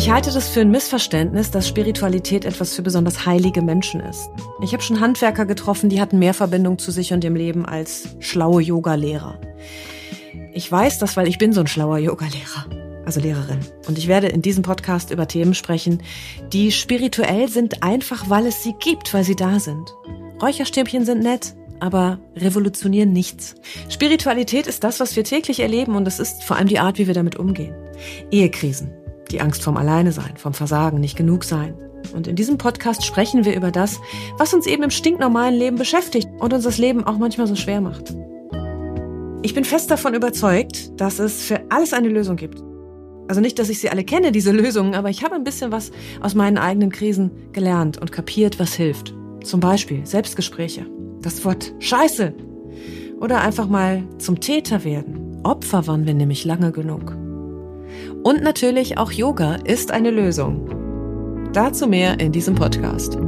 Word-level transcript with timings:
Ich 0.00 0.08
halte 0.08 0.32
das 0.32 0.48
für 0.48 0.62
ein 0.62 0.70
Missverständnis, 0.70 1.50
dass 1.50 1.68
Spiritualität 1.68 2.46
etwas 2.46 2.74
für 2.74 2.80
besonders 2.80 3.26
heilige 3.26 3.60
Menschen 3.60 4.00
ist. 4.00 4.30
Ich 4.62 4.72
habe 4.72 4.82
schon 4.82 4.98
Handwerker 4.98 5.44
getroffen, 5.44 5.90
die 5.90 6.00
hatten 6.00 6.18
mehr 6.18 6.32
Verbindung 6.32 6.78
zu 6.78 6.90
sich 6.90 7.12
und 7.12 7.22
dem 7.22 7.36
Leben 7.36 7.66
als 7.66 8.08
schlaue 8.18 8.62
Yogalehrer. 8.62 9.38
Ich 10.54 10.72
weiß 10.72 11.00
das, 11.00 11.18
weil 11.18 11.28
ich 11.28 11.36
bin 11.36 11.52
so 11.52 11.60
ein 11.60 11.66
schlauer 11.66 11.98
Yogalehrer, 11.98 12.64
also 13.04 13.20
Lehrerin. 13.20 13.58
Und 13.88 13.98
ich 13.98 14.08
werde 14.08 14.28
in 14.28 14.40
diesem 14.40 14.62
Podcast 14.62 15.10
über 15.10 15.28
Themen 15.28 15.52
sprechen, 15.52 16.02
die 16.50 16.72
spirituell 16.72 17.50
sind, 17.50 17.82
einfach 17.82 18.30
weil 18.30 18.46
es 18.46 18.62
sie 18.62 18.72
gibt, 18.80 19.12
weil 19.12 19.24
sie 19.24 19.36
da 19.36 19.60
sind. 19.60 19.94
Räucherstäbchen 20.40 21.04
sind 21.04 21.22
nett, 21.22 21.54
aber 21.78 22.18
revolutionieren 22.36 23.12
nichts. 23.12 23.54
Spiritualität 23.90 24.66
ist 24.66 24.82
das, 24.82 24.98
was 24.98 25.14
wir 25.14 25.24
täglich 25.24 25.60
erleben 25.60 25.94
und 25.94 26.08
es 26.08 26.20
ist 26.20 26.42
vor 26.42 26.56
allem 26.56 26.68
die 26.68 26.78
Art, 26.78 26.96
wie 26.96 27.06
wir 27.06 27.14
damit 27.14 27.36
umgehen. 27.36 27.74
Ehekrisen, 28.30 28.94
die 29.32 29.40
Angst 29.40 29.62
vom 29.62 29.76
Alleine 29.76 30.12
sein, 30.12 30.36
vom 30.36 30.54
Versagen, 30.54 31.00
nicht 31.00 31.16
genug 31.16 31.44
sein. 31.44 31.74
Und 32.14 32.26
in 32.26 32.36
diesem 32.36 32.58
Podcast 32.58 33.04
sprechen 33.04 33.44
wir 33.44 33.54
über 33.54 33.70
das, 33.70 34.00
was 34.38 34.54
uns 34.54 34.66
eben 34.66 34.82
im 34.82 34.90
stinknormalen 34.90 35.54
Leben 35.54 35.76
beschäftigt 35.76 36.28
und 36.38 36.52
uns 36.52 36.64
das 36.64 36.78
Leben 36.78 37.04
auch 37.04 37.18
manchmal 37.18 37.46
so 37.46 37.56
schwer 37.56 37.80
macht. 37.80 38.14
Ich 39.42 39.54
bin 39.54 39.64
fest 39.64 39.90
davon 39.90 40.14
überzeugt, 40.14 41.00
dass 41.00 41.18
es 41.18 41.42
für 41.42 41.60
alles 41.70 41.92
eine 41.92 42.08
Lösung 42.08 42.36
gibt. 42.36 42.62
Also 43.28 43.40
nicht, 43.40 43.58
dass 43.58 43.68
ich 43.68 43.78
sie 43.78 43.90
alle 43.90 44.04
kenne, 44.04 44.32
diese 44.32 44.50
Lösungen, 44.50 44.94
aber 44.94 45.08
ich 45.08 45.22
habe 45.22 45.36
ein 45.36 45.44
bisschen 45.44 45.70
was 45.70 45.92
aus 46.20 46.34
meinen 46.34 46.58
eigenen 46.58 46.90
Krisen 46.90 47.30
gelernt 47.52 47.96
und 47.96 48.12
kapiert, 48.12 48.58
was 48.58 48.74
hilft. 48.74 49.14
Zum 49.44 49.60
Beispiel 49.60 50.04
Selbstgespräche, 50.04 50.86
das 51.22 51.44
Wort 51.44 51.72
Scheiße 51.78 52.34
oder 53.20 53.40
einfach 53.40 53.68
mal 53.68 54.02
zum 54.18 54.40
Täter 54.40 54.84
werden. 54.84 55.40
Opfer 55.44 55.86
waren 55.86 56.06
wir 56.06 56.14
nämlich 56.14 56.44
lange 56.44 56.72
genug. 56.72 57.16
Und 58.22 58.42
natürlich 58.42 58.98
auch 58.98 59.12
Yoga 59.12 59.56
ist 59.64 59.90
eine 59.90 60.10
Lösung. 60.10 61.50
Dazu 61.52 61.86
mehr 61.86 62.20
in 62.20 62.32
diesem 62.32 62.54
Podcast. 62.54 63.18